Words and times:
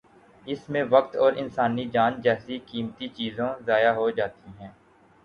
اس 0.47 0.69
میں 0.69 0.83
وقت 0.89 1.15
اور 1.15 1.33
انسانی 1.37 1.85
جان 1.89 2.19
جیسی 2.21 2.57
قیمتی 2.65 3.07
چیزوں 3.09 3.49
ضائع 3.65 3.91
ہو 3.91 4.09
جاتی 4.11 4.51
ہیں۔ 4.59 4.71